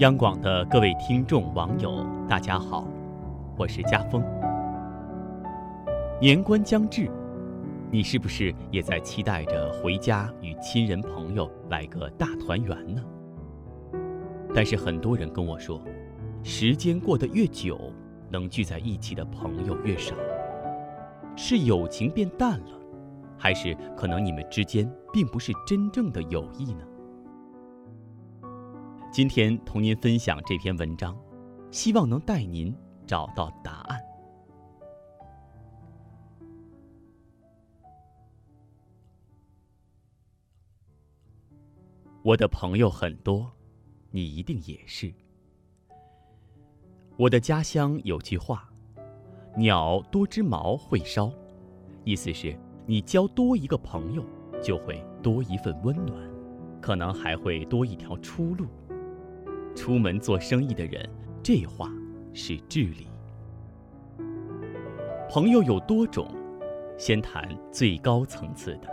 [0.00, 2.88] 央广的各位听众、网友，大家好，
[3.54, 4.24] 我是家峰。
[6.18, 7.06] 年关将至，
[7.90, 13.04] 你是不是也在期待着回家与亲人朋友来个大团圆呢？
[14.54, 15.82] 但是很多人跟我说，
[16.42, 17.92] 时间过得越久，
[18.30, 20.14] 能聚在一起的朋友越少，
[21.36, 22.72] 是友情变淡了，
[23.36, 26.84] 还是可能你们之间并不是真正的友谊呢？
[29.12, 31.18] 今天同您分享这篇文章，
[31.72, 32.72] 希望能带您
[33.08, 34.00] 找到答案。
[42.22, 43.50] 我的朋友很多，
[44.12, 45.12] 你一定也是。
[47.16, 48.72] 我的家乡有句话
[49.58, 51.32] ：“鸟多只毛会烧”，
[52.06, 54.24] 意思是你交多一个朋友，
[54.62, 56.16] 就会多一份温暖，
[56.80, 58.68] 可能还会多一条出路。
[59.74, 61.08] 出门做生意的人，
[61.42, 61.90] 这话
[62.34, 63.06] 是至理。
[65.28, 66.28] 朋友有多种，
[66.98, 68.88] 先谈最高层次的，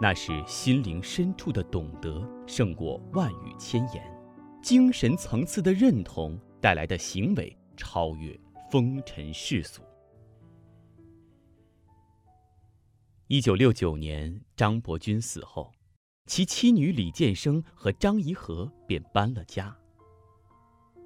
[0.00, 4.02] 那是心灵深处的懂得胜过万语千言，
[4.62, 8.38] 精神层次的认同带来的行为超越
[8.70, 9.82] 风尘世俗。
[13.26, 15.72] 一九六九年，张伯钧死后。
[16.28, 19.74] 其妻女李建生和张怡和便搬了家。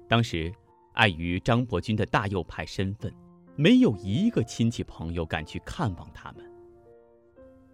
[0.07, 0.53] 当时，
[0.91, 3.11] 碍于张伯钧的大右派身份，
[3.55, 6.45] 没有一个亲戚朋友敢去看望他们。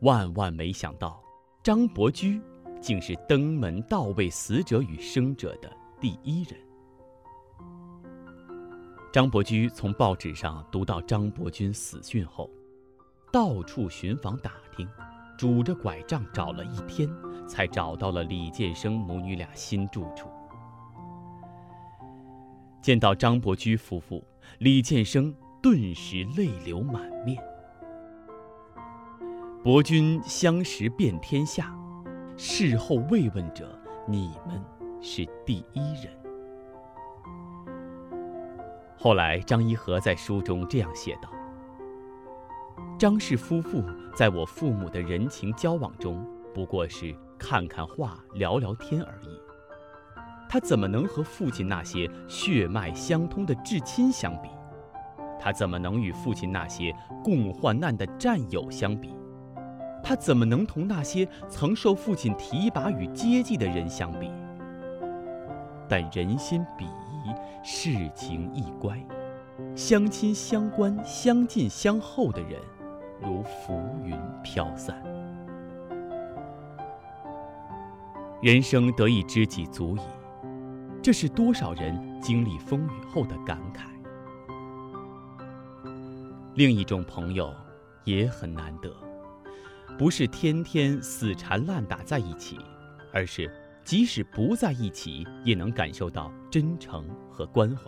[0.02, 1.22] 万万没想到，
[1.64, 2.40] 张伯驹
[2.80, 6.56] 竟是登门到位死者与生者的第一人。
[9.12, 12.48] 张伯驹从报纸上读到张伯钧死讯后，
[13.34, 14.88] 到处寻访打听。
[15.40, 17.10] 拄着拐杖找了一天，
[17.48, 20.28] 才找到了李建生母女俩新住处。
[22.82, 24.22] 见到张伯驹夫妇，
[24.58, 25.34] 李建生
[25.64, 27.42] 顿时泪流满面。
[29.64, 31.74] 伯君相识遍天下，
[32.36, 34.62] 事后慰问者，你们
[35.02, 36.14] 是第一人。
[38.98, 41.30] 后来，张一和在书中这样写道。
[43.00, 43.82] 张氏夫妇
[44.14, 46.22] 在我父母的人情交往中，
[46.54, 49.40] 不过是看看画、聊聊天而已。
[50.50, 54.50] 他怎么能和父亲那些血脉相通的至亲相比？
[55.40, 56.94] 他怎么能与父亲那些
[57.24, 59.16] 共患难的战友相比？
[60.04, 64.30] 他怎么能同那些曾受父亲提拔与接济的人相比？
[65.88, 67.34] 但人心鄙夷，
[67.64, 69.02] 世情易乖，
[69.74, 72.60] 相亲相关、相近相厚的人。
[73.22, 75.02] 如浮云飘散，
[78.42, 80.02] 人生得一知己足矣。
[81.02, 83.84] 这是多少人经历风雨后的感慨。
[86.56, 87.54] 另一种朋友
[88.04, 88.94] 也很难得，
[89.98, 92.58] 不是天天死缠烂打在一起，
[93.14, 93.50] 而是
[93.84, 97.84] 即使不在一起，也能感受到真诚和关怀。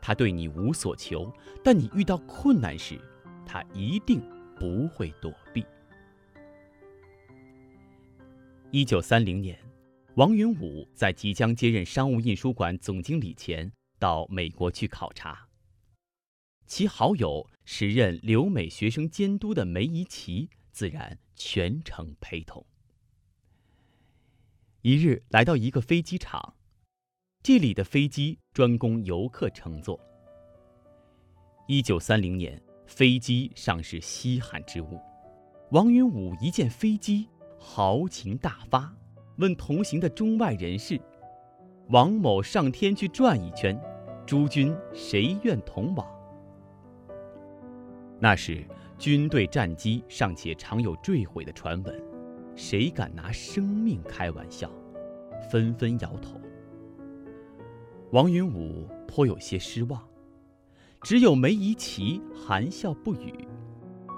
[0.00, 1.32] 他对你无所求，
[1.62, 2.98] 但你遇到困难时，
[3.46, 4.22] 他一定。
[4.56, 5.64] 不会躲避。
[8.70, 9.58] 一九三零年，
[10.14, 15.48] 王云武在即将接任商务印书馆总经理前，到美国去考察。
[16.66, 22.66] 其好友、时任留美学生监督的梅贻琦自然全程陪同。
[24.82, 26.56] 一日来到一个飞机场，
[27.42, 30.00] 这里的飞机专供游客乘坐。
[31.68, 32.60] 一九三零年。
[32.94, 35.00] 飞机尚是稀罕之物，
[35.72, 37.28] 王云武一见飞机，
[37.58, 38.94] 豪情大发，
[39.38, 41.00] 问同行的中外人士
[41.90, 43.76] ：“王某上天去转一圈，
[44.24, 46.06] 诸君谁愿同往？”
[48.20, 48.64] 那时
[48.96, 52.02] 军队战机尚且常有坠毁的传闻，
[52.54, 54.70] 谁敢拿生命开玩笑？
[55.50, 56.40] 纷纷摇头。
[58.12, 60.00] 王云武颇有些失望。
[61.04, 63.46] 只有梅贻琦含笑不语。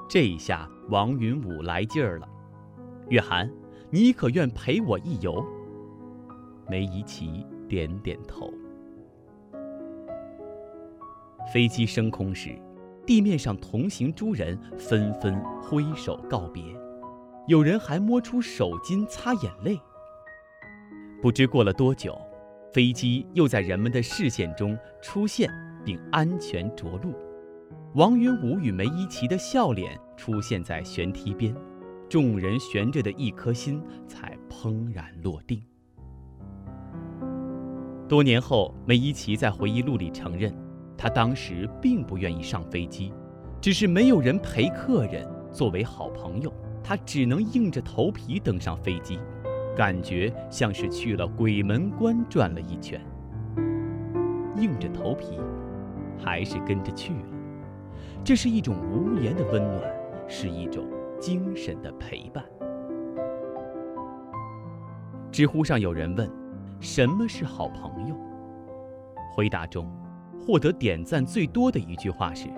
[0.09, 2.29] 这一下，王云武来劲儿了。
[3.09, 3.51] 月涵，
[3.91, 5.45] 你可愿陪我一游？
[6.71, 8.55] 梅贻琦点点头。
[11.53, 12.57] 飞机升空时，
[13.05, 16.63] 地面上同行诸人纷纷挥手告别，
[17.49, 19.77] 有人还摸出手巾擦眼泪。
[21.21, 22.17] 不知过了多久，
[22.73, 25.51] 飞机又在人们的视线中出现。
[25.87, 27.15] 并安全着陆，
[27.95, 31.55] 王云武与梅贻琦的笑脸出现在舷梯边，
[32.09, 35.63] 众人悬着的一颗心才怦然落定。
[38.09, 40.53] 多年后，梅贻琦在回忆录里承认，
[40.99, 43.13] 他当时并不愿意上飞机，
[43.61, 45.25] 只是没有人陪客人。
[45.53, 49.21] 作为好朋友，他只能硬着头皮登上飞机，
[49.77, 53.01] 感觉像是去了鬼门关转了一圈。
[54.59, 55.39] 硬着头皮，
[56.19, 57.27] 还是跟着去了。
[58.25, 59.83] 这是一种无言的温暖，
[60.29, 60.87] 是一种
[61.21, 62.45] 精神的陪伴。
[65.31, 66.47] 知乎上有人问。
[66.79, 68.15] 什么是好朋友？
[69.33, 69.91] 回答中，
[70.39, 72.49] 获得点赞最多的一句话是：“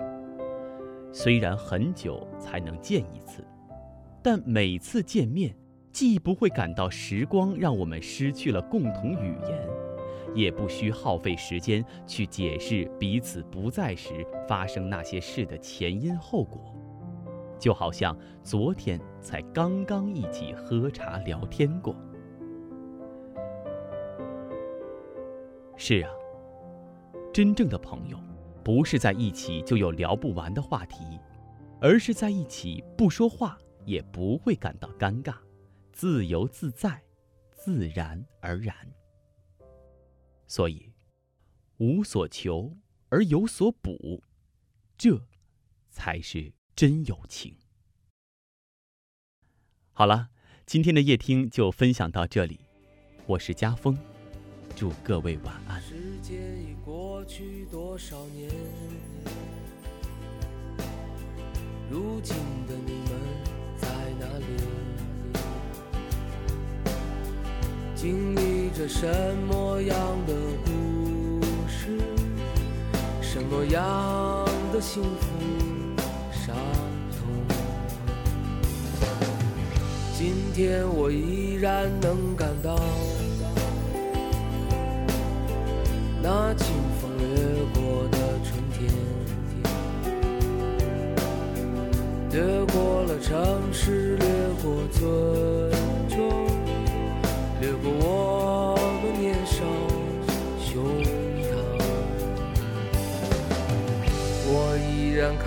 [1.13, 3.41] 虽然很久才能见一次，
[4.21, 5.55] 但每次见面，
[5.93, 9.67] 既不会感到时光让我们失去了共同语言，
[10.35, 16.73] 也不需耗费时间去解释彼此不在时发生那些事的前因后果，
[17.59, 21.95] 就好像昨天才刚刚一起喝茶聊天过。”
[25.75, 26.11] 是啊，
[27.33, 28.19] 真正的朋友，
[28.63, 31.19] 不是在一起就有聊不完的话题，
[31.79, 35.35] 而是在一起不说话也不会感到尴尬，
[35.93, 37.01] 自由自在，
[37.51, 38.75] 自然而然。
[40.49, 40.91] 所以，
[41.77, 42.75] 无所求
[43.09, 44.23] 而有所补，
[44.97, 45.27] 这
[45.91, 47.55] 才是真友情。
[49.91, 50.29] 好了，
[50.65, 52.61] 今天的夜听就分享到这里，
[53.27, 53.95] 我是家峰。
[54.75, 55.79] 祝各位晚安。
[55.79, 58.49] 时间已过去多少年？
[68.79, 69.05] 着什
[69.45, 70.33] 么样的
[70.63, 71.89] 故事？
[73.21, 73.81] 什么样
[74.71, 75.27] 的幸福
[76.31, 76.55] 伤
[77.11, 77.27] 痛？
[80.17, 82.79] 今天我依然能感到。
[86.23, 86.67] 那清
[87.01, 87.27] 风掠
[87.73, 88.89] 过的春天，
[92.31, 92.41] 掠
[92.71, 94.25] 过了城市，掠
[94.63, 94.99] 过尊
[96.07, 96.17] 重，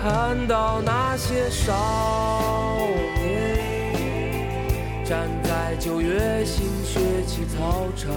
[0.03, 1.71] 看到那些少
[3.15, 8.11] 年，站在九月新学期操场。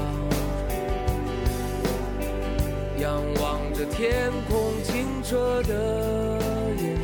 [2.99, 6.41] 仰望着天空清澈的
[6.83, 6.96] 眼